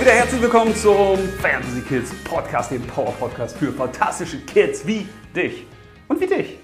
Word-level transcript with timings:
und 0.00 0.06
wieder 0.06 0.16
herzlich 0.16 0.40
willkommen 0.40 0.74
zum 0.74 1.18
Fantasy 1.42 1.82
Kids 1.82 2.14
Podcast, 2.24 2.70
dem 2.70 2.80
Power 2.86 3.12
Podcast 3.18 3.54
für 3.58 3.70
fantastische 3.70 4.38
Kids 4.38 4.86
wie 4.86 5.06
dich 5.36 5.66
und 6.08 6.18
wie 6.22 6.26
dich. 6.26 6.58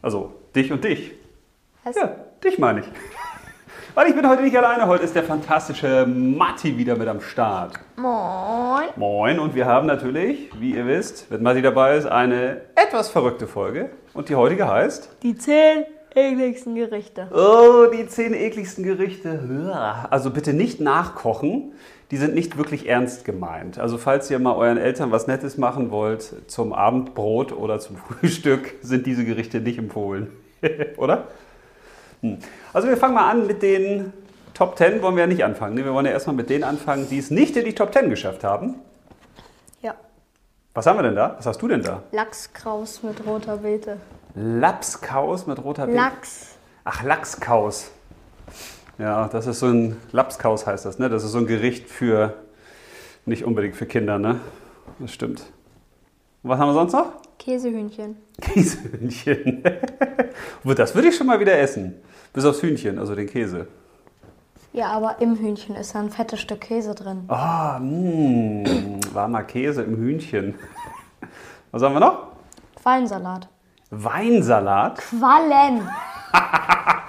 Also 0.00 0.34
dich 0.54 0.70
und 0.70 0.84
dich. 0.84 1.10
Was? 1.82 1.96
Ja, 1.96 2.14
dich 2.44 2.60
meine 2.60 2.80
ich. 2.80 2.86
Weil 3.96 4.06
ich 4.06 4.14
bin 4.14 4.28
heute 4.28 4.42
nicht 4.44 4.56
alleine, 4.56 4.86
heute 4.86 5.02
ist 5.02 5.16
der 5.16 5.24
fantastische 5.24 6.06
Matti 6.06 6.78
wieder 6.78 6.96
mit 6.96 7.08
am 7.08 7.20
Start. 7.20 7.74
Moin. 7.96 8.84
Moin 8.94 9.40
und 9.40 9.56
wir 9.56 9.66
haben 9.66 9.88
natürlich, 9.88 10.50
wie 10.60 10.76
ihr 10.76 10.86
wisst, 10.86 11.28
wenn 11.28 11.42
Matti 11.42 11.62
dabei 11.62 11.96
ist, 11.96 12.06
eine 12.06 12.60
etwas 12.76 13.08
verrückte 13.08 13.48
Folge. 13.48 13.90
Und 14.14 14.28
die 14.28 14.36
heutige 14.36 14.68
heißt 14.68 15.16
Die 15.24 15.36
zehn 15.36 15.86
ekligsten 16.14 16.76
Gerichte. 16.76 17.28
Oh, 17.32 17.86
die 17.92 18.06
zehn 18.06 18.32
ekligsten 18.32 18.84
Gerichte. 18.84 20.06
Also 20.08 20.30
bitte 20.30 20.52
nicht 20.52 20.80
nachkochen. 20.80 21.72
Die 22.10 22.16
sind 22.16 22.34
nicht 22.34 22.56
wirklich 22.56 22.88
ernst 22.88 23.24
gemeint. 23.24 23.78
Also 23.78 23.96
falls 23.96 24.30
ihr 24.30 24.38
mal 24.40 24.54
euren 24.56 24.78
Eltern 24.78 25.12
was 25.12 25.26
Nettes 25.28 25.58
machen 25.58 25.90
wollt 25.90 26.50
zum 26.50 26.72
Abendbrot 26.72 27.52
oder 27.52 27.78
zum 27.78 27.96
Frühstück, 28.20 28.74
sind 28.82 29.06
diese 29.06 29.24
Gerichte 29.24 29.60
nicht 29.60 29.78
empfohlen. 29.78 30.32
oder? 30.96 31.28
Hm. 32.22 32.38
Also 32.72 32.88
wir 32.88 32.96
fangen 32.96 33.14
mal 33.14 33.30
an 33.30 33.46
mit 33.46 33.62
den 33.62 34.12
Top 34.54 34.76
10. 34.76 35.02
Wollen 35.02 35.14
wir 35.14 35.22
ja 35.22 35.26
nicht 35.26 35.44
anfangen. 35.44 35.74
ne? 35.74 35.84
Wir 35.84 35.94
wollen 35.94 36.06
ja 36.06 36.12
erstmal 36.12 36.36
mit 36.36 36.50
denen 36.50 36.64
anfangen, 36.64 37.08
die 37.08 37.18
es 37.18 37.30
nicht 37.30 37.56
in 37.56 37.64
die 37.64 37.74
Top 37.74 37.92
10 37.94 38.10
geschafft 38.10 38.44
haben. 38.44 38.74
Ja. 39.80 39.94
Was 40.74 40.86
haben 40.86 40.98
wir 40.98 41.02
denn 41.04 41.16
da? 41.16 41.36
Was 41.38 41.46
hast 41.46 41.62
du 41.62 41.68
denn 41.68 41.82
da? 41.82 42.02
Lachskraus 42.12 43.02
mit 43.02 43.24
roter 43.24 43.58
Beete. 43.58 43.98
Lapskaus 44.34 45.46
mit 45.46 45.62
roter 45.62 45.86
Beete. 45.86 45.96
Lachs. 45.96 46.56
Ach, 46.84 47.02
Lachskaus. 47.02 47.90
Ja, 49.00 49.28
das 49.28 49.46
ist 49.46 49.60
so 49.60 49.66
ein 49.66 49.96
Lapskaus 50.12 50.66
heißt 50.66 50.84
das, 50.84 50.98
ne? 50.98 51.08
Das 51.08 51.24
ist 51.24 51.32
so 51.32 51.38
ein 51.38 51.46
Gericht 51.46 51.88
für 51.88 52.34
nicht 53.24 53.44
unbedingt 53.44 53.74
für 53.74 53.86
Kinder, 53.86 54.18
ne? 54.18 54.40
Das 54.98 55.10
stimmt. 55.14 55.40
Und 56.42 56.50
was 56.50 56.58
haben 56.58 56.68
wir 56.68 56.74
sonst 56.74 56.92
noch? 56.92 57.12
Käsehühnchen. 57.38 58.16
Käsehühnchen. 58.40 59.64
Das 60.64 60.94
würde 60.94 61.08
ich 61.08 61.16
schon 61.16 61.26
mal 61.26 61.40
wieder 61.40 61.58
essen. 61.58 61.94
Bis 62.32 62.44
aufs 62.44 62.62
Hühnchen, 62.62 62.98
also 62.98 63.14
den 63.14 63.26
Käse. 63.26 63.66
Ja, 64.72 64.88
aber 64.88 65.20
im 65.20 65.36
Hühnchen 65.36 65.74
ist 65.74 65.94
da 65.94 66.00
ein 66.00 66.10
fettes 66.10 66.40
Stück 66.40 66.60
Käse 66.60 66.94
drin. 66.94 67.24
Ah, 67.28 67.78
mh, 67.80 69.00
warmer 69.12 69.42
Käse 69.44 69.82
im 69.82 69.96
Hühnchen. 69.96 70.54
Was 71.70 71.82
haben 71.82 71.94
wir 71.94 72.00
noch? 72.00 72.28
Quallensalat. 72.80 73.48
Weinsalat. 73.90 74.98
Quallen. 74.98 75.88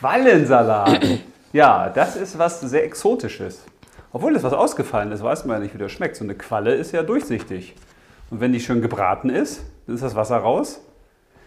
Quallensalat. 0.00 1.20
Ja, 1.52 1.90
das 1.90 2.16
ist 2.16 2.38
was 2.38 2.60
sehr 2.60 2.84
Exotisches. 2.84 3.64
Obwohl 4.12 4.32
das 4.32 4.42
was 4.42 4.52
ausgefallen 4.52 5.12
ist, 5.12 5.22
weiß 5.22 5.44
man 5.44 5.58
ja 5.58 5.62
nicht, 5.62 5.74
wie 5.74 5.78
das 5.78 5.92
schmeckt. 5.92 6.16
So 6.16 6.24
eine 6.24 6.34
Qualle 6.34 6.74
ist 6.74 6.92
ja 6.92 7.02
durchsichtig. 7.02 7.76
Und 8.30 8.40
wenn 8.40 8.52
die 8.52 8.60
schön 8.60 8.80
gebraten 8.80 9.30
ist, 9.30 9.62
dann 9.86 9.94
ist 9.96 10.02
das 10.02 10.14
Wasser 10.14 10.38
raus. 10.38 10.80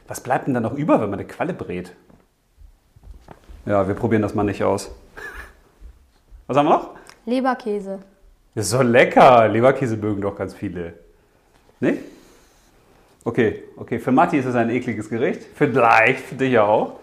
Was 0.07 0.21
bleibt 0.21 0.47
denn 0.47 0.53
dann 0.53 0.63
noch 0.63 0.73
über, 0.73 1.01
wenn 1.01 1.09
man 1.09 1.19
eine 1.19 1.27
Qualle 1.27 1.53
brät? 1.53 1.93
Ja, 3.65 3.87
wir 3.87 3.95
probieren 3.95 4.21
das 4.21 4.35
mal 4.35 4.43
nicht 4.43 4.63
aus. 4.63 4.91
Was 6.47 6.57
haben 6.57 6.67
wir 6.67 6.75
noch? 6.75 6.89
Leberkäse. 7.25 7.99
Das 8.53 8.65
ist 8.65 8.71
so 8.71 8.81
lecker. 8.81 9.47
Leberkäse 9.47 9.97
mögen 9.97 10.21
doch 10.21 10.35
ganz 10.35 10.53
viele. 10.53 10.93
Nicht? 11.79 12.01
Okay, 13.23 13.63
okay. 13.77 13.99
Für 13.99 14.11
Matti 14.11 14.37
ist 14.37 14.45
es 14.45 14.55
ein 14.55 14.69
ekliges 14.69 15.09
Gericht. 15.09 15.41
Vielleicht 15.55 16.19
für 16.19 16.35
dich 16.35 16.51
ja 16.51 16.65
auch. 16.65 16.99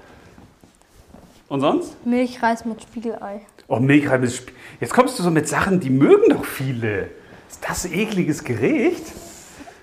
Und 1.50 1.60
sonst? 1.62 2.06
Milchreis 2.06 2.64
mit 2.64 2.80
Spiegelei. 2.80 3.40
Oh, 3.66 3.80
Milchreis 3.80 4.20
mit 4.20 4.30
Sp 4.30 4.54
Jetzt 4.80 4.94
kommst 4.94 5.18
du 5.18 5.24
so 5.24 5.32
mit 5.32 5.48
Sachen, 5.48 5.80
die 5.80 5.90
mögen 5.90 6.30
doch 6.30 6.44
viele. 6.44 7.08
Ist 7.50 7.68
das 7.68 7.84
ein 7.84 7.92
ekliges 7.92 8.44
Gericht? 8.44 9.02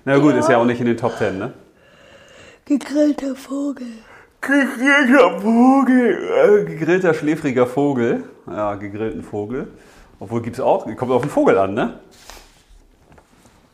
Na 0.06 0.18
gut, 0.18 0.36
ist 0.36 0.48
ja 0.48 0.60
auch 0.60 0.66
nicht 0.66 0.80
in 0.80 0.86
den 0.86 0.96
Top 0.96 1.18
Ten, 1.18 1.38
ne? 1.38 1.52
Gegrillter 2.64 3.36
Vogel. 3.36 3.88
Gegrillter 4.40 5.42
Vogel. 5.42 6.62
Äh, 6.62 6.64
gegrillter 6.64 7.14
schläfriger 7.14 7.68
Vogel. 7.68 8.24
Ja, 8.50 8.76
gegrillten 8.76 9.22
Vogel. 9.22 9.68
Obwohl 10.22 10.42
gibt 10.42 10.56
es 10.56 10.62
auch, 10.62 10.86
kommt 10.96 11.12
auf 11.12 11.24
den 11.24 11.30
Vogel 11.30 11.58
an, 11.58 11.74
ne? 11.74 12.00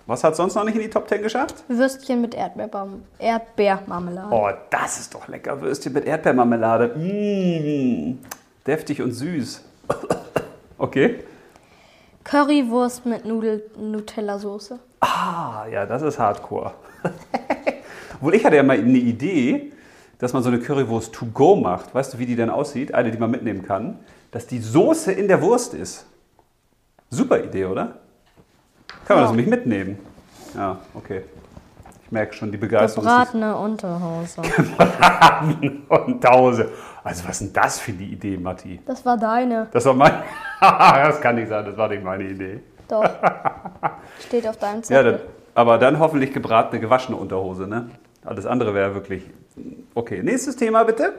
Was 0.05 0.23
hat 0.23 0.35
sonst 0.35 0.55
noch 0.55 0.65
nicht 0.65 0.75
in 0.75 0.81
die 0.81 0.89
Top 0.89 1.07
Ten 1.07 1.21
geschafft? 1.21 1.63
Würstchen 1.67 2.19
mit 2.21 2.35
Erdbeerbaum 2.35 3.03
Erdbeermarmelade. 3.19 4.27
Oh, 4.31 4.49
das 4.69 4.99
ist 4.99 5.13
doch 5.15 5.27
lecker. 5.29 5.61
Würstchen 5.61 5.93
mit 5.93 6.05
Erdbeermarmelade. 6.05 6.93
Mmh. 6.95 8.17
Deftig 8.65 9.01
und 9.01 9.11
süß. 9.11 9.63
Okay. 10.79 11.19
Currywurst 12.25 13.05
mit 13.05 13.23
Nudel 13.23 13.63
Nutella-Soße. 13.77 14.79
Ah, 14.99 15.65
ja, 15.71 15.85
das 15.85 16.01
ist 16.01 16.19
Hardcore. 16.19 16.73
Obwohl 18.15 18.35
ich 18.35 18.43
hatte 18.43 18.57
ja 18.57 18.63
mal 18.63 18.77
eine 18.77 18.97
Idee, 18.97 19.71
dass 20.17 20.33
man 20.33 20.43
so 20.43 20.49
eine 20.49 20.59
Currywurst 20.59 21.13
to 21.13 21.27
go 21.27 21.55
macht. 21.55 21.95
Weißt 21.95 22.13
du, 22.13 22.19
wie 22.19 22.25
die 22.25 22.35
denn 22.35 22.49
aussieht? 22.49 22.93
Eine, 22.93 23.11
die 23.11 23.17
man 23.17 23.31
mitnehmen 23.31 23.63
kann. 23.63 23.99
Dass 24.31 24.45
die 24.45 24.59
Soße 24.59 25.13
in 25.13 25.29
der 25.29 25.41
Wurst 25.41 25.73
ist. 25.73 26.05
Super 27.09 27.41
Idee, 27.41 27.65
oder? 27.65 27.99
Kann 29.13 29.15
man 29.15 29.17
Ja. 29.17 29.21
das 29.21 29.31
nämlich 29.31 29.47
mitnehmen? 29.47 29.99
Ja, 30.55 30.77
okay. 30.95 31.21
Ich 32.05 32.11
merke 32.11 32.33
schon 32.33 32.51
die 32.51 32.57
Begeisterung. 32.57 33.05
ist 33.07 33.11
Gebratene 33.11 33.55
Unterhose. 33.57 34.41
Und 35.89 36.23
Tause. 36.23 36.69
Also, 37.03 37.23
was 37.27 37.41
ist 37.41 37.41
denn 37.41 37.53
das 37.61 37.79
für 37.79 37.91
eine 37.91 38.01
Idee, 38.03 38.37
Matti? 38.37 38.79
Das 38.85 39.05
war 39.05 39.17
deine. 39.17 39.67
Das 39.71 39.85
war 39.85 39.93
mein. 39.93 40.11
das 40.61 41.21
kann 41.21 41.35
nicht 41.35 41.49
sein, 41.49 41.65
das 41.65 41.75
war 41.77 41.89
nicht 41.89 42.03
meine 42.03 42.23
Idee. 42.23 42.59
Doch. 42.87 43.03
Steht 44.27 44.47
auf 44.47 44.57
deinem 44.57 44.77
Ja, 44.77 44.83
Zettel. 44.83 45.11
dann, 45.13 45.21
aber 45.55 45.77
dann 45.77 45.99
hoffentlich 45.99 46.33
gebratene, 46.33 46.79
gewaschene 46.79 47.17
Unterhose, 47.17 47.67
ne? 47.67 47.89
Alles 48.25 48.45
andere 48.45 48.73
wäre 48.73 48.93
wirklich. 48.93 49.23
Okay, 49.95 50.21
nächstes 50.23 50.55
Thema 50.55 50.83
bitte. 50.83 51.13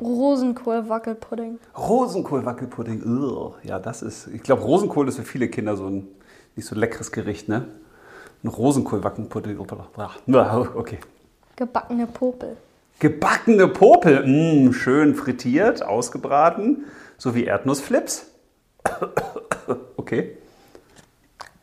Rosenkohl-Wackelpudding. 0.00 1.58
Rosenkohl-Wackelpudding. 1.78 3.52
Ja, 3.62 3.78
das 3.78 4.02
ist. 4.02 4.26
Ich 4.28 4.42
glaube, 4.42 4.62
Rosenkohl 4.62 5.08
ist 5.08 5.16
für 5.16 5.22
viele 5.22 5.48
Kinder 5.48 5.76
so 5.76 5.86
ein 5.86 6.08
nicht 6.56 6.66
so 6.66 6.74
leckeres 6.74 7.12
Gericht, 7.12 7.48
ne? 7.48 7.68
Ein 8.42 8.48
Rosenkohl-Wackelpudding. 8.48 9.58
Ja, 10.26 10.58
Okay. 10.74 10.98
Gebackene 11.56 12.06
Popel. 12.06 12.56
Gebackene 12.98 13.68
Popel. 13.68 14.26
Mm, 14.26 14.72
schön 14.72 15.14
frittiert, 15.14 15.82
ausgebraten. 15.82 16.84
So 17.18 17.34
wie 17.34 17.44
Erdnussflips. 17.44 18.26
Okay. 19.96 20.36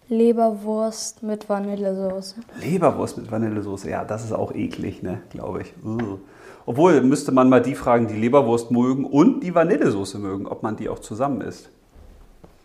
Leberwurst 0.09 1.21
mit 1.21 1.47
Vanillesoße. 1.47 2.35
Leberwurst 2.59 3.17
mit 3.19 3.31
Vanillesoße, 3.31 3.87
ja, 3.89 4.03
das 4.03 4.25
ist 4.25 4.33
auch 4.33 4.51
eklig, 4.53 5.03
ne, 5.03 5.21
glaube 5.29 5.61
ich. 5.61 5.73
Ugh. 5.85 6.17
Obwohl, 6.65 7.01
müsste 7.01 7.31
man 7.31 7.49
mal 7.49 7.61
die 7.61 7.75
fragen, 7.75 8.07
die 8.07 8.15
Leberwurst 8.15 8.71
mögen 8.71 9.05
und 9.05 9.41
die 9.41 9.53
Vanillesoße 9.53 10.17
mögen, 10.17 10.47
ob 10.47 10.63
man 10.63 10.75
die 10.75 10.89
auch 10.89 10.99
zusammen 10.99 11.41
isst. 11.41 11.69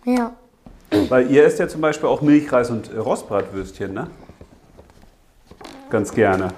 Ja. 0.07 0.33
Weil 1.09 1.31
ihr 1.31 1.45
esst 1.45 1.59
ja 1.59 1.69
zum 1.69 1.81
Beispiel 1.81 2.09
auch 2.09 2.23
Milchreis 2.23 2.71
und 2.71 2.93
äh, 2.93 2.99
Rostbratwürstchen, 2.99 3.93
ne? 3.93 4.09
Ganz 5.91 6.13
gerne. 6.13 6.53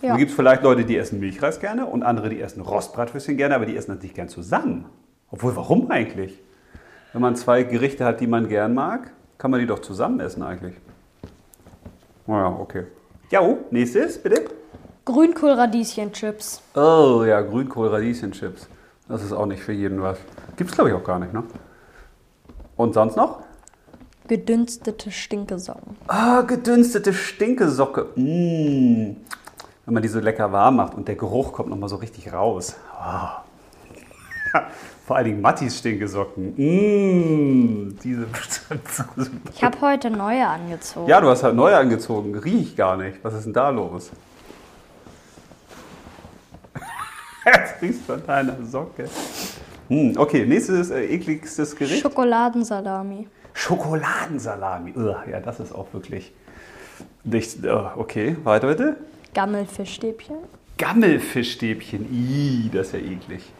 Ja. 0.00 0.10
Da 0.10 0.16
gibt 0.16 0.30
es 0.30 0.36
vielleicht 0.36 0.62
Leute, 0.62 0.84
die 0.84 0.96
essen 0.96 1.20
Milchreis 1.20 1.60
gerne 1.60 1.86
und 1.86 2.02
andere, 2.02 2.28
die 2.28 2.40
essen 2.40 2.60
Rostbratwürstchen 2.60 3.36
gerne, 3.36 3.54
aber 3.54 3.66
die 3.66 3.76
essen 3.76 3.94
das 3.94 4.02
nicht 4.02 4.14
gern 4.14 4.28
zusammen. 4.28 4.86
Obwohl, 5.30 5.54
warum 5.54 5.90
eigentlich? 5.90 6.38
Wenn 7.12 7.22
man 7.22 7.36
zwei 7.36 7.62
Gerichte 7.62 8.04
hat, 8.04 8.20
die 8.20 8.26
man 8.26 8.48
gern 8.48 8.74
mag, 8.74 9.12
kann 9.38 9.50
man 9.50 9.60
die 9.60 9.66
doch 9.66 9.80
zusammen 9.80 10.20
essen 10.20 10.42
eigentlich. 10.42 10.74
Naja, 12.26 12.56
okay. 12.58 12.84
Ja, 13.30 13.42
oh, 13.42 13.58
nächstes, 13.70 14.18
bitte. 14.22 14.44
Grünkohl-Radieschen-Chips. 15.04 16.62
Oh 16.74 17.24
ja, 17.26 17.40
Grünkohl-Radieschen-Chips. 17.40 18.68
Das 19.08 19.22
ist 19.22 19.32
auch 19.32 19.46
nicht 19.46 19.62
für 19.62 19.72
jeden 19.72 20.00
was. 20.00 20.18
Gibt 20.56 20.70
es, 20.70 20.76
glaube 20.76 20.90
ich, 20.90 20.96
auch 20.96 21.04
gar 21.04 21.18
nicht, 21.18 21.32
ne? 21.32 21.42
Und 22.82 22.94
sonst 22.94 23.16
noch? 23.16 23.38
Gedünstete 24.26 25.12
Stinkesocken. 25.12 25.96
Ah, 26.08 26.40
gedünstete 26.40 27.12
Stinkesocke. 27.12 28.08
Mmh. 28.16 29.14
Wenn 29.84 29.94
man 29.94 30.02
die 30.02 30.08
so 30.08 30.18
lecker 30.18 30.50
warm 30.50 30.74
macht 30.76 30.94
und 30.94 31.06
der 31.06 31.14
Geruch 31.14 31.52
kommt 31.52 31.70
nochmal 31.70 31.88
so 31.88 31.94
richtig 31.94 32.32
raus. 32.32 32.74
Ah. 32.92 33.44
Vor 35.06 35.14
allen 35.14 35.26
Dingen 35.26 35.40
Mattis 35.40 35.78
Stinkesocken. 35.78 36.54
Mmh. 36.56 37.98
Diese 38.02 38.26
Ich 39.54 39.62
habe 39.62 39.80
heute 39.80 40.10
neue 40.10 40.44
angezogen. 40.44 41.08
Ja, 41.08 41.20
du 41.20 41.28
hast 41.28 41.44
halt 41.44 41.54
neue 41.54 41.76
angezogen. 41.76 42.36
Riech 42.36 42.62
ich 42.62 42.76
gar 42.76 42.96
nicht. 42.96 43.22
Was 43.22 43.34
ist 43.34 43.44
denn 43.44 43.52
da 43.52 43.70
los? 43.70 44.10
Jetzt 47.46 47.80
riechst 47.80 48.08
du 48.08 48.14
an 48.14 48.26
deiner 48.26 48.56
Socke. 48.64 49.08
Hm, 49.92 50.14
okay, 50.16 50.46
nächstes 50.46 50.90
äh, 50.90 51.04
ekligstes 51.04 51.76
Gericht. 51.76 52.00
Schokoladensalami. 52.00 53.26
Schokoladensalami. 53.52 54.94
Ugh, 54.96 55.16
ja, 55.30 55.40
das 55.40 55.60
ist 55.60 55.74
auch 55.74 55.92
wirklich 55.92 56.32
nicht. 57.24 57.58
oh, 57.66 57.90
okay, 57.96 58.36
weiter 58.42 58.68
bitte. 58.68 58.96
Gammelfischstäbchen. 59.34 60.36
Gammelfischstäbchen. 60.78 62.06
Ih, 62.10 62.70
das 62.72 62.86
ist 62.86 62.94
ja 62.94 63.00
eklig. 63.00 63.52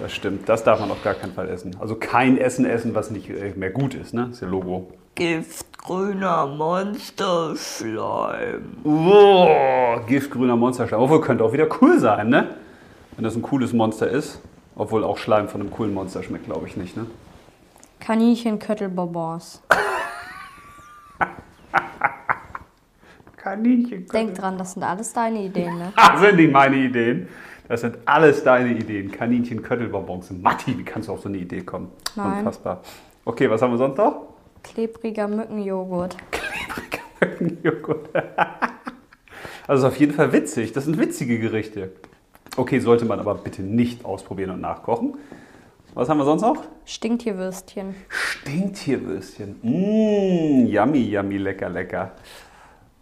Das 0.00 0.12
stimmt, 0.12 0.48
das 0.48 0.64
darf 0.64 0.80
man 0.80 0.90
auf 0.90 1.04
gar 1.04 1.14
keinen 1.14 1.32
Fall 1.32 1.48
essen. 1.48 1.76
Also 1.78 1.94
kein 1.94 2.38
Essen 2.38 2.66
essen, 2.66 2.96
was 2.96 3.12
nicht 3.12 3.30
äh, 3.30 3.52
mehr 3.54 3.70
gut 3.70 3.94
ist, 3.94 4.14
ne? 4.14 4.24
Das 4.26 4.38
ist 4.38 4.40
ja 4.40 4.48
Logo. 4.48 4.90
Giftgrüner 5.14 6.48
Monsterschleim. 6.48 8.78
Oh, 8.82 9.96
giftgrüner 10.08 10.56
Monsterschleim. 10.56 11.02
Obwohl 11.02 11.20
könnte 11.20 11.44
auch 11.44 11.52
wieder 11.52 11.68
cool 11.80 12.00
sein, 12.00 12.30
ne? 12.30 12.48
Wenn 13.14 13.22
das 13.22 13.36
ein 13.36 13.42
cooles 13.42 13.72
Monster 13.72 14.08
ist. 14.08 14.40
Obwohl 14.76 15.04
auch 15.04 15.18
Schleim 15.18 15.48
von 15.48 15.60
einem 15.60 15.70
coolen 15.70 15.92
Monster 15.92 16.22
schmeckt, 16.22 16.46
glaube 16.46 16.66
ich 16.66 16.76
nicht, 16.76 16.96
ne? 16.96 17.06
Kaninchenköttelbonbons. 18.00 19.62
Kaninchen. 23.36 24.06
Denk 24.12 24.34
dran, 24.34 24.58
das 24.58 24.72
sind 24.72 24.82
alles 24.82 25.12
deine 25.12 25.42
Ideen, 25.42 25.78
ne? 25.78 25.92
Das 25.96 26.20
sind 26.20 26.36
nicht 26.36 26.52
meine 26.52 26.76
Ideen. 26.76 27.28
Das 27.68 27.80
sind 27.82 27.98
alles 28.04 28.42
deine 28.42 28.70
Ideen. 28.70 29.10
Kaninchen, 29.10 29.62
Köttelbonbons. 29.62 30.30
Matti, 30.30 30.76
wie 30.78 30.84
kannst 30.84 31.08
du 31.08 31.12
auf 31.12 31.20
so 31.20 31.28
eine 31.28 31.38
Idee 31.38 31.60
kommen? 31.62 31.90
Nein. 32.16 32.38
Unfassbar. 32.38 32.82
Okay, 33.24 33.48
was 33.48 33.62
haben 33.62 33.72
wir 33.72 33.78
sonst 33.78 33.96
noch? 33.98 34.28
Klebriger 34.62 35.28
Mückenjoghurt. 35.28 36.16
Joghurt. 37.62 38.08
Also 39.66 39.86
ist 39.86 39.92
auf 39.92 39.98
jeden 39.98 40.12
Fall 40.12 40.32
witzig. 40.32 40.72
Das 40.72 40.84
sind 40.84 40.98
witzige 40.98 41.38
Gerichte. 41.38 41.92
Okay, 42.56 42.80
sollte 42.80 43.06
man 43.06 43.18
aber 43.18 43.34
bitte 43.34 43.62
nicht 43.62 44.04
ausprobieren 44.04 44.50
und 44.50 44.60
nachkochen. 44.60 45.14
Was 45.94 46.08
haben 46.08 46.18
wir 46.18 46.24
sonst 46.24 46.42
noch? 46.42 46.62
Stinktierwürstchen. 46.84 47.94
Stinktierwürstchen. 48.08 49.58
Mmh, 49.62 50.68
yummy, 50.68 50.98
yummy, 50.98 51.38
lecker, 51.38 51.70
lecker. 51.70 52.12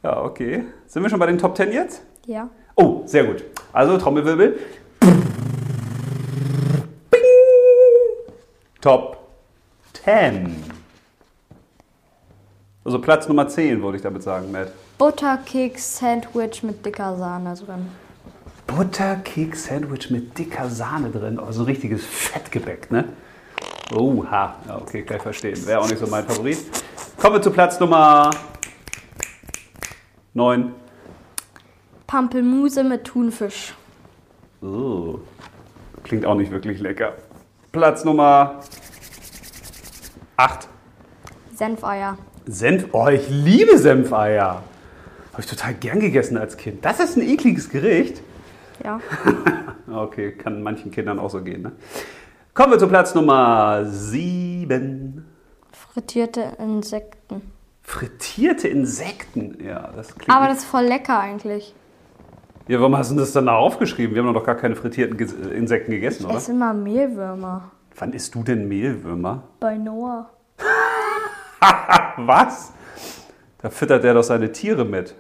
Ja, 0.03 0.23
okay. 0.23 0.65
Sind 0.87 1.03
wir 1.03 1.11
schon 1.11 1.19
bei 1.19 1.27
den 1.27 1.39
Top 1.39 1.57
10 1.57 1.73
jetzt? 1.73 2.03
Ja. 2.27 2.49
Oh, 2.77 3.03
sehr 3.07 3.25
gut. 3.25 3.45
Also 3.73 3.99
Trommelwirbel. 3.99 4.59
Bing. 7.11 7.21
Top 8.81 9.19
10. 10.05 10.57
Also 12.85 13.01
Platz 13.01 13.29
Nummer 13.29 13.47
10, 13.47 13.83
wollte 13.83 13.97
ich 13.97 14.03
damit 14.03 14.23
sagen, 14.23 14.51
Matt. 14.51 14.73
Butterkeks-Sandwich 14.99 16.63
mit 16.63 16.85
dicker 16.85 17.17
Sahne 17.17 17.55
drin. 17.55 17.89
Butterkeks-Sandwich 18.77 20.11
mit 20.11 20.39
dicker 20.39 20.69
Sahne 20.69 21.11
drin. 21.11 21.39
Also 21.39 21.63
ein 21.63 21.67
richtiges 21.67 22.05
Fettgebäck, 22.05 22.91
ne? 22.91 23.07
Oha. 23.93 24.57
Ja, 24.69 24.79
okay, 24.79 25.03
kann 25.03 25.17
ich 25.17 25.23
verstehen. 25.23 25.67
Wäre 25.67 25.81
auch 25.81 25.89
nicht 25.89 25.99
so 25.99 26.07
mein 26.07 26.25
Favorit. 26.25 26.59
Kommen 27.19 27.37
wir 27.37 27.43
zu 27.43 27.51
Platz 27.51 27.81
Nummer 27.81 28.31
9. 30.35 30.73
Pampelmuse 32.07 32.85
mit 32.85 33.05
Thunfisch. 33.05 33.75
Oh. 34.63 35.19
Klingt 36.05 36.25
auch 36.25 36.37
nicht 36.37 36.51
wirklich 36.51 36.81
lecker. 36.81 37.15
Platz 37.73 38.05
Nummer 38.05 38.61
8. 40.37 40.69
Senfeier. 41.55 42.17
Senf. 42.47 42.87
Oh, 42.93 43.09
ich 43.09 43.29
liebe 43.29 43.77
Senfeier. 43.79 44.63
Habe 45.33 45.43
ich 45.43 45.47
total 45.47 45.75
gern 45.75 46.01
gegessen 46.01 46.39
als 46.39 46.57
Kind. 46.57 46.85
Das 46.85 47.01
ist 47.01 47.17
ein 47.17 47.23
ekliges 47.29 47.69
Gericht. 47.69 48.23
Ja. 48.85 49.01
Okay, 49.93 50.31
kann 50.31 50.63
manchen 50.63 50.93
Kindern 50.93 51.19
auch 51.19 51.31
so 51.31 51.43
gehen. 51.43 51.63
Ne? 51.63 51.73
Kommen 52.55 52.71
wir 52.73 52.79
zu 52.79 52.87
Platz 52.87 53.13
Nummer 53.17 53.85
7. 53.85 55.25
Frittierte 55.73 56.53
Insekten. 56.61 57.43
Frittierte 57.83 58.69
Insekten. 58.69 59.59
Ja, 59.65 59.91
das 59.97 60.15
klingt. 60.17 60.31
Aber 60.31 60.47
das 60.47 60.59
ist 60.59 60.65
voll 60.67 60.85
lecker 60.85 61.19
eigentlich. 61.19 61.75
ja, 62.69 62.79
warum 62.79 62.97
hast 62.97 63.11
du 63.11 63.17
das 63.17 63.33
dann 63.33 63.47
da 63.47 63.57
aufgeschrieben? 63.57 64.15
Wir 64.15 64.23
haben 64.23 64.33
doch 64.33 64.45
gar 64.47 64.55
keine 64.55 64.77
frittierten 64.77 65.17
Ge 65.17 65.27
Insekten 65.57 65.91
gegessen, 65.91 66.21
Ich 66.23 66.27
oder? 66.29 66.37
esse 66.37 66.53
immer 66.53 66.73
Mehlwürmer. 66.73 67.73
Wann 67.97 68.13
isst 68.13 68.33
du 68.37 68.45
denn 68.45 68.69
Mehlwürmer? 68.69 69.43
Bei 69.59 69.77
Noah. 69.77 70.31
Was? 72.17 72.73
Da 73.61 73.71
füttert 73.71 74.05
der 74.05 74.15
doch 74.15 74.23
seine 74.23 74.53
Tiere 74.53 74.85
mit. 74.85 75.17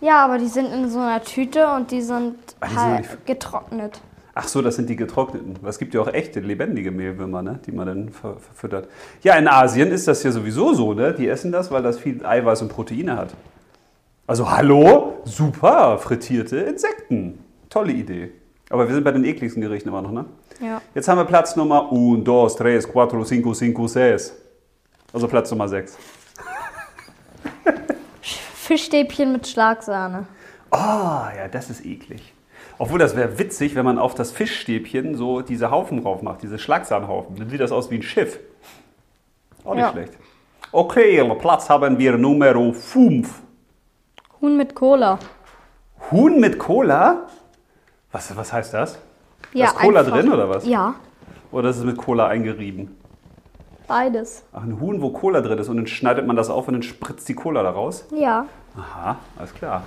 Ja, 0.00 0.24
aber 0.24 0.38
die 0.38 0.46
sind 0.46 0.72
in 0.72 0.88
so 0.88 1.00
einer 1.00 1.22
Tüte 1.22 1.66
und 1.74 1.90
die 1.90 2.02
sind 2.02 2.36
Nicht- 2.62 3.26
getrocknet. 3.26 4.00
Ach 4.34 4.46
so, 4.46 4.62
das 4.62 4.76
sind 4.76 4.88
die 4.88 4.96
getrockneten. 4.96 5.58
Es 5.66 5.78
gibt 5.78 5.92
ja 5.92 6.00
auch 6.00 6.08
echte, 6.08 6.40
lebendige 6.40 6.90
Mehlwürmer, 6.92 7.42
ne? 7.42 7.58
die 7.66 7.72
man 7.72 7.86
dann 7.86 8.08
ver 8.10 8.36
verfüttert. 8.36 8.88
Ja, 9.22 9.34
in 9.34 9.48
Asien 9.48 9.90
ist 9.90 10.06
das 10.06 10.22
ja 10.22 10.30
sowieso 10.30 10.72
so. 10.72 10.94
Ne? 10.94 11.12
Die 11.12 11.28
essen 11.28 11.50
das, 11.50 11.70
weil 11.70 11.82
das 11.82 11.98
viel 11.98 12.24
Eiweiß 12.24 12.62
und 12.62 12.68
Proteine 12.68 13.16
hat. 13.16 13.34
Also 14.26 14.48
hallo, 14.50 15.18
super, 15.24 15.98
frittierte 15.98 16.58
Insekten. 16.58 17.44
Tolle 17.68 17.92
Idee. 17.92 18.30
Aber 18.70 18.86
wir 18.86 18.94
sind 18.94 19.02
bei 19.02 19.10
den 19.10 19.24
ekligsten 19.24 19.60
Gerichten 19.60 19.88
immer 19.88 20.00
noch, 20.00 20.12
ne? 20.12 20.26
Ja. 20.60 20.80
Jetzt 20.94 21.08
haben 21.08 21.18
wir 21.18 21.24
Platz 21.24 21.56
Nummer 21.56 21.90
1, 21.90 22.24
2, 22.24 22.54
3, 22.62 22.80
4, 22.82 23.24
5, 23.24 23.58
5, 23.58 23.88
6. 23.90 24.32
Also 25.12 25.26
Platz 25.26 25.50
Nummer 25.50 25.68
6. 25.68 25.98
Fischstäbchen 28.54 29.32
mit 29.32 29.48
Schlagsahne. 29.48 30.26
Oh, 30.70 30.76
ja, 30.76 31.48
das 31.50 31.70
ist 31.70 31.84
eklig. 31.84 32.32
Obwohl, 32.80 32.98
das 32.98 33.14
wäre 33.14 33.38
witzig, 33.38 33.74
wenn 33.74 33.84
man 33.84 33.98
auf 33.98 34.14
das 34.14 34.32
Fischstäbchen 34.32 35.14
so 35.14 35.42
diese 35.42 35.70
Haufen 35.70 36.02
drauf 36.02 36.22
macht, 36.22 36.42
diese 36.42 36.58
Schlagsahnhaufen. 36.58 37.36
Dann 37.36 37.50
sieht 37.50 37.60
das 37.60 37.72
aus 37.72 37.90
wie 37.90 37.96
ein 37.96 38.02
Schiff. 38.02 38.40
Auch 39.66 39.74
nicht 39.74 39.82
Ja. 39.82 39.92
schlecht. 39.92 40.14
Okay, 40.72 41.22
Platz 41.38 41.68
haben 41.68 41.98
wir 41.98 42.16
Nummer 42.16 42.54
5. 42.72 43.42
Huhn 44.40 44.56
mit 44.56 44.74
Cola. 44.74 45.18
Huhn 46.10 46.40
mit 46.40 46.58
Cola? 46.58 47.26
Was, 48.12 48.34
was 48.34 48.50
heißt 48.50 48.72
das? 48.72 48.98
Ja, 49.52 49.66
ist 49.66 49.74
Cola 49.76 50.00
einfach- 50.00 50.12
drin 50.16 50.32
oder 50.32 50.48
was? 50.48 50.66
Ja, 50.66 50.94
Oder 51.52 51.68
ist 51.68 51.76
es 51.78 51.84
mit 51.84 51.98
Cola 51.98 52.28
eingerieben? 52.28 52.96
beides. 53.88 54.44
Ach, 54.52 54.62
ein 54.62 54.80
Huhn, 54.80 55.02
wo 55.02 55.10
Cola 55.10 55.40
drin 55.42 55.58
ist 55.58 55.68
und 55.68 55.76
dann 55.76 55.86
schneidet 55.88 56.24
man 56.26 56.36
das 56.36 56.48
auf 56.48 56.66
und 56.68 56.74
dann 56.74 56.82
spritzt 56.84 57.28
die 57.28 57.34
Cola 57.34 57.62
da 57.64 57.70
raus? 57.72 58.06
Ja. 58.16 58.46
Aha, 58.76 59.18
alles 59.36 59.52
klar. 59.54 59.82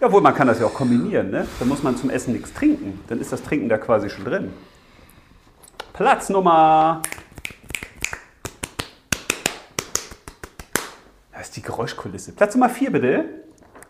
Ja, 0.00 0.12
wohl, 0.12 0.20
man 0.20 0.34
kann 0.34 0.46
das 0.46 0.60
ja 0.60 0.66
auch 0.66 0.74
kombinieren, 0.74 1.30
ne? 1.30 1.46
Dann 1.58 1.68
muss 1.68 1.82
man 1.82 1.96
zum 1.96 2.10
Essen 2.10 2.32
nichts 2.32 2.52
trinken. 2.52 3.00
Dann 3.08 3.20
ist 3.20 3.32
das 3.32 3.42
Trinken 3.42 3.68
da 3.68 3.78
quasi 3.78 4.10
schon 4.10 4.24
drin. 4.24 4.52
Platz 5.92 6.28
Nummer. 6.28 7.02
Das 11.32 11.42
ist 11.42 11.56
die 11.56 11.62
Geräuschkulisse. 11.62 12.32
Platz 12.32 12.54
Nummer 12.54 12.68
4, 12.68 12.92
bitte. 12.92 13.24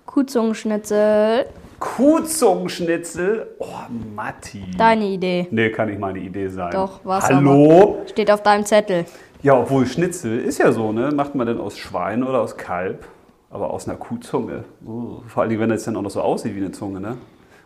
Kuhzungenschnitzel. 0.06 1.46
Kuhzungenschnitzel. 1.80 3.48
Oh, 3.58 3.66
Matti. 4.14 4.64
Deine 4.76 5.06
Idee. 5.06 5.48
Nee, 5.50 5.70
kann 5.70 5.88
nicht 5.88 5.98
meine 5.98 6.18
Idee 6.20 6.48
sein. 6.48 6.70
Doch, 6.72 7.00
was 7.04 7.24
Hallo? 7.28 8.02
Steht 8.06 8.30
auf 8.30 8.42
deinem 8.42 8.64
Zettel. 8.64 9.06
Ja, 9.42 9.54
obwohl 9.54 9.86
Schnitzel 9.86 10.38
ist 10.38 10.58
ja 10.58 10.70
so, 10.72 10.92
ne? 10.92 11.10
Macht 11.10 11.34
man 11.34 11.46
denn 11.46 11.58
aus 11.58 11.78
Schwein 11.78 12.22
oder 12.22 12.40
aus 12.42 12.56
Kalb? 12.56 13.06
Aber 13.50 13.70
aus 13.70 13.88
einer 13.88 13.98
Kuhzunge. 13.98 14.64
Uh, 14.84 15.22
vor 15.26 15.42
allem, 15.42 15.58
wenn 15.58 15.70
es 15.72 15.84
dann 15.84 15.96
auch 15.96 16.02
noch 16.02 16.10
so 16.10 16.22
aussieht 16.22 16.54
wie 16.54 16.60
eine 16.60 16.72
Zunge, 16.72 17.00
ne? 17.00 17.16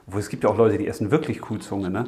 Obwohl 0.07 0.21
es 0.21 0.29
gibt 0.29 0.45
ja 0.45 0.51
auch 0.51 0.57
Leute, 0.57 0.79
die 0.79 0.89
essen 0.89 1.11
wirklich 1.11 1.41
Kuhzunge, 1.41 1.91
ne? 1.91 2.07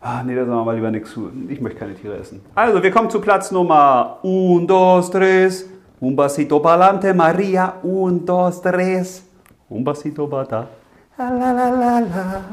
Ah, 0.00 0.22
nee, 0.22 0.34
da 0.34 0.44
sagen 0.44 0.58
wir 0.58 0.64
mal 0.64 0.74
lieber 0.74 0.90
nichts 0.90 1.12
zu. 1.12 1.30
Ich 1.48 1.62
möchte 1.62 1.78
keine 1.78 1.94
Tiere 1.94 2.18
essen. 2.18 2.44
Also, 2.54 2.82
wir 2.82 2.90
kommen 2.90 3.08
zu 3.08 3.20
Platz 3.20 3.50
Nummer 3.50 4.18
1, 4.22 4.66
2, 4.66 5.18
3. 5.18 5.74
Un 6.00 6.14
basito 6.14 6.60
pa'lante, 6.60 7.14
Maria. 7.14 7.76
Un, 7.82 8.26
dos, 8.26 8.60
tres. 8.60 9.22
Un 9.70 9.82
basito 9.82 10.26
bata. 10.26 10.68
La, 11.16 11.30
la, 11.30 11.52
la, 11.52 11.70
la, 11.70 11.98
la. 12.00 12.44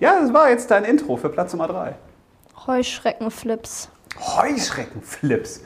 Ja, 0.00 0.18
das 0.20 0.32
war 0.32 0.50
jetzt 0.50 0.68
dein 0.68 0.84
Intro 0.84 1.16
für 1.16 1.28
Platz 1.28 1.52
Nummer 1.52 1.68
3. 1.68 1.94
Heuschreckenflips. 2.66 3.88
Heuschreckenflips. 4.18 5.62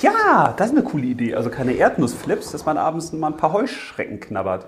Ja, 0.00 0.54
das 0.56 0.68
ist 0.68 0.76
eine 0.76 0.84
coole 0.84 1.06
Idee. 1.06 1.34
Also 1.34 1.50
keine 1.50 1.72
Erdnussflips, 1.72 2.52
dass 2.52 2.64
man 2.64 2.78
abends 2.78 3.12
mal 3.12 3.28
ein 3.28 3.36
paar 3.36 3.52
Heuschrecken 3.52 4.20
knabbert. 4.20 4.66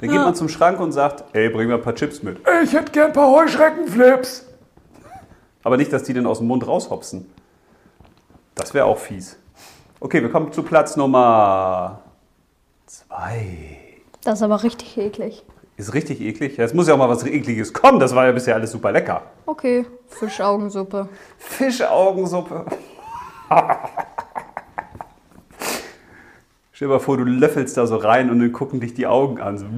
Dann 0.00 0.10
geht 0.10 0.18
man 0.18 0.34
zum 0.34 0.48
Schrank 0.48 0.80
und 0.80 0.92
sagt, 0.92 1.24
ey, 1.34 1.48
bring 1.48 1.68
mir 1.68 1.74
ein 1.74 1.82
paar 1.82 1.94
Chips 1.94 2.22
mit. 2.22 2.38
Ich 2.62 2.72
hätte 2.72 2.90
gern 2.92 3.08
ein 3.08 3.12
paar 3.12 3.30
Heuschreckenflips. 3.30 4.46
Aber 5.62 5.76
nicht, 5.76 5.92
dass 5.92 6.02
die 6.02 6.12
dann 6.12 6.26
aus 6.26 6.38
dem 6.38 6.48
Mund 6.48 6.66
raushopsen. 6.66 7.30
Das 8.54 8.74
wäre 8.74 8.86
auch 8.86 8.98
fies. 8.98 9.36
Okay, 10.00 10.20
wir 10.20 10.30
kommen 10.30 10.52
zu 10.52 10.62
Platz 10.62 10.96
Nummer 10.96 12.00
zwei. 12.86 13.78
Das 14.24 14.34
ist 14.34 14.42
aber 14.42 14.62
richtig 14.62 14.96
eklig. 14.98 15.44
Ist 15.76 15.94
richtig 15.94 16.20
eklig. 16.20 16.56
Ja, 16.56 16.64
es 16.64 16.74
muss 16.74 16.86
ja 16.86 16.94
auch 16.94 16.98
mal 16.98 17.08
was 17.08 17.24
Ekliges 17.24 17.72
kommen. 17.72 17.98
Das 17.98 18.14
war 18.14 18.26
ja 18.26 18.32
bisher 18.32 18.54
alles 18.54 18.70
super 18.70 18.92
lecker. 18.92 19.22
Okay, 19.46 19.86
Fischaugensuppe. 20.08 21.08
Fischaugensuppe. 21.38 22.66
Stell 26.76 26.88
dir 26.88 26.94
mal 26.94 26.98
vor, 26.98 27.16
du 27.18 27.22
löffelst 27.22 27.76
da 27.76 27.86
so 27.86 27.94
rein 27.94 28.30
und 28.30 28.40
dann 28.40 28.50
gucken 28.50 28.80
dich 28.80 28.94
die 28.94 29.06
Augen 29.06 29.40
an. 29.40 29.58
So. 29.58 29.64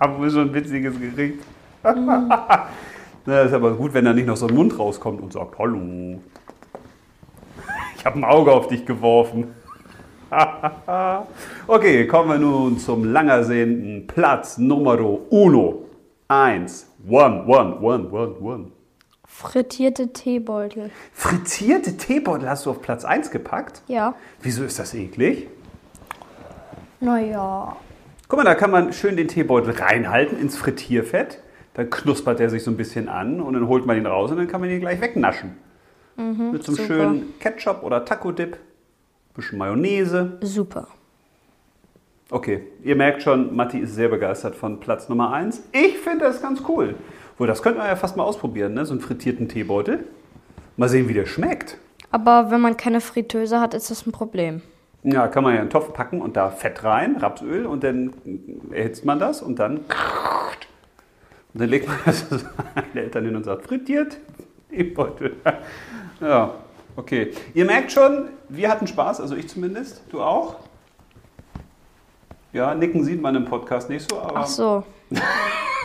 Aber 0.00 0.30
schon 0.30 0.48
ein 0.48 0.54
witziges 0.54 0.98
Gericht. 0.98 1.38
Na, 3.24 3.42
ist 3.42 3.52
aber 3.52 3.74
gut, 3.74 3.94
wenn 3.94 4.04
da 4.04 4.12
nicht 4.12 4.26
noch 4.26 4.36
so 4.36 4.48
ein 4.48 4.54
Mund 4.54 4.76
rauskommt 4.76 5.20
und 5.20 5.32
sagt, 5.32 5.56
hallo. 5.60 6.18
Ich 7.96 8.04
habe 8.04 8.18
ein 8.18 8.24
Auge 8.24 8.50
auf 8.50 8.66
dich 8.66 8.84
geworfen. 8.84 9.54
okay, 11.68 12.08
kommen 12.08 12.28
wir 12.30 12.38
nun 12.38 12.80
zum 12.80 13.04
langersehenden 13.04 14.08
Platz 14.08 14.58
Nummer 14.58 14.98
uno. 15.30 15.84
Eins, 16.26 16.90
One, 17.08 17.44
one, 17.46 17.80
one, 17.80 18.10
one, 18.10 18.34
one. 18.40 18.75
Frittierte 19.38 20.14
Teebeutel. 20.14 20.90
Frittierte 21.12 21.98
Teebeutel 21.98 22.48
hast 22.48 22.64
du 22.64 22.70
auf 22.70 22.80
Platz 22.80 23.04
1 23.04 23.30
gepackt? 23.30 23.82
Ja. 23.86 24.14
Wieso 24.40 24.64
ist 24.64 24.78
das 24.78 24.94
eklig? 24.94 25.48
Naja. 27.00 27.76
Guck 28.28 28.38
mal, 28.38 28.44
da 28.44 28.54
kann 28.54 28.70
man 28.70 28.94
schön 28.94 29.14
den 29.18 29.28
Teebeutel 29.28 29.74
reinhalten 29.74 30.40
ins 30.40 30.56
Frittierfett. 30.56 31.40
Dann 31.74 31.90
knuspert 31.90 32.40
er 32.40 32.48
sich 32.48 32.64
so 32.64 32.70
ein 32.70 32.78
bisschen 32.78 33.10
an 33.10 33.42
und 33.42 33.52
dann 33.52 33.68
holt 33.68 33.84
man 33.84 33.98
ihn 33.98 34.06
raus 34.06 34.30
und 34.30 34.38
dann 34.38 34.48
kann 34.48 34.62
man 34.62 34.70
ihn 34.70 34.80
gleich 34.80 35.02
wegnaschen. 35.02 35.58
Mit 36.16 36.64
so 36.64 36.72
einem 36.72 36.76
super. 36.76 36.86
schönen 36.86 37.38
Ketchup 37.38 37.82
oder 37.82 38.06
Taco-Dip. 38.06 38.56
Bisschen 39.34 39.58
Mayonnaise. 39.58 40.38
Super. 40.40 40.88
Okay, 42.30 42.62
ihr 42.82 42.96
merkt 42.96 43.22
schon, 43.22 43.54
Matti 43.54 43.80
ist 43.80 43.96
sehr 43.96 44.08
begeistert 44.08 44.56
von 44.56 44.80
Platz 44.80 45.10
Nummer 45.10 45.30
1. 45.34 45.62
Ich 45.72 45.98
finde 45.98 46.24
das 46.24 46.40
ganz 46.40 46.62
cool. 46.66 46.94
Wohl, 47.38 47.46
das 47.46 47.62
könnte 47.62 47.78
man 47.78 47.88
ja 47.88 47.96
fast 47.96 48.16
mal 48.16 48.24
ausprobieren, 48.24 48.74
ne? 48.74 48.86
so 48.86 48.92
einen 48.92 49.00
frittierten 49.00 49.48
Teebeutel. 49.48 50.04
Mal 50.76 50.88
sehen, 50.88 51.08
wie 51.08 51.14
der 51.14 51.26
schmeckt. 51.26 51.78
Aber 52.10 52.50
wenn 52.50 52.60
man 52.60 52.76
keine 52.76 53.00
Fritteuse 53.00 53.60
hat, 53.60 53.74
ist 53.74 53.90
das 53.90 54.06
ein 54.06 54.12
Problem. 54.12 54.62
Ja, 55.02 55.28
kann 55.28 55.44
man 55.44 55.52
ja 55.52 55.56
in 55.56 55.62
einen 55.62 55.70
Topf 55.70 55.92
packen 55.92 56.20
und 56.20 56.36
da 56.36 56.50
Fett 56.50 56.82
rein, 56.82 57.16
Rapsöl 57.16 57.66
und 57.66 57.84
dann 57.84 58.12
erhitzt 58.72 59.04
man 59.04 59.18
das 59.18 59.40
und 59.42 59.58
dann 59.58 59.78
und 61.56 61.60
dann 61.62 61.68
legt 61.70 61.88
man 61.88 61.96
das 62.04 62.28
den 62.94 62.96
Eltern 62.96 63.24
hin 63.24 63.36
und 63.36 63.44
sagt, 63.44 63.66
frittiert 63.66 64.18
Teebeutel. 64.70 65.36
Ja, 66.18 66.54
okay. 66.96 67.32
Ihr 67.52 67.66
merkt 67.66 67.92
schon, 67.92 68.30
wir 68.48 68.70
hatten 68.70 68.86
Spaß, 68.86 69.20
also 69.20 69.36
ich 69.36 69.50
zumindest. 69.50 70.02
Du 70.10 70.22
auch? 70.22 70.56
Ja, 72.54 72.74
nicken 72.74 73.04
sieht 73.04 73.20
man 73.20 73.34
im 73.34 73.44
Podcast 73.44 73.90
nicht 73.90 74.10
so, 74.10 74.18
aber 74.18 74.36
Ach 74.36 74.46
so. 74.46 74.82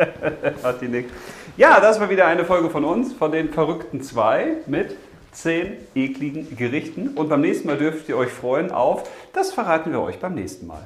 hat 0.62 0.80
die 0.80 0.88
nickt. 0.88 1.12
Ja, 1.56 1.80
das 1.80 2.00
war 2.00 2.10
wieder 2.10 2.26
eine 2.26 2.44
Folge 2.44 2.70
von 2.70 2.84
uns, 2.84 3.12
von 3.12 3.32
den 3.32 3.52
verrückten 3.52 4.02
zwei 4.02 4.56
mit 4.66 4.96
zehn 5.32 5.76
ekligen 5.94 6.56
Gerichten. 6.56 7.08
Und 7.08 7.28
beim 7.28 7.40
nächsten 7.40 7.66
Mal 7.66 7.76
dürft 7.76 8.08
ihr 8.08 8.16
euch 8.16 8.30
freuen 8.30 8.70
auf, 8.70 9.08
das 9.32 9.52
verraten 9.52 9.92
wir 9.92 10.00
euch 10.00 10.18
beim 10.18 10.34
nächsten 10.34 10.66
Mal. 10.66 10.82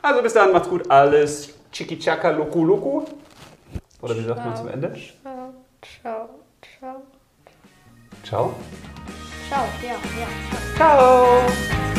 Also 0.00 0.22
bis 0.22 0.32
dann, 0.34 0.52
macht's 0.52 0.68
gut, 0.68 0.90
alles 0.90 1.54
Chikichaka 1.72 2.30
Loku 2.30 2.64
Loku. 2.64 3.04
Oder 4.00 4.16
wie 4.16 4.24
sagt 4.24 4.44
man 4.44 4.56
zum 4.56 4.68
Ende? 4.68 4.92
Ciao, 5.22 5.54
ciao, 5.80 6.28
ciao. 6.80 7.02
Ciao. 8.24 8.54
Ciao, 9.48 9.64
ja, 9.82 9.92
ja. 9.92 10.76
Ciao. 10.76 11.91